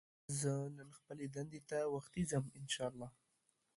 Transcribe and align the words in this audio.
زه 0.39 0.51
نن 0.77 0.89
خپلې 0.99 1.25
دندې 1.35 1.59
ته 1.69 1.77
وختي 1.95 2.21
ځم 2.31 2.45
ان 2.59 2.65
شاءالله 2.75 3.09